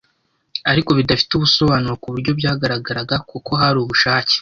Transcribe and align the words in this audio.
ariko 0.71 0.89
bidafite 0.97 1.31
ubusobanuro 1.35 1.93
kuburyo 2.01 2.31
byagaragara, 2.39 3.01
kuko 3.31 3.51
hari 3.61 3.77
ubushake 3.83 4.35